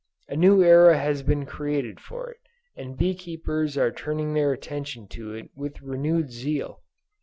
[0.27, 2.39] A new era has been created for it,
[2.75, 6.81] and bee keepers are turning their attention to it with renewed zeal.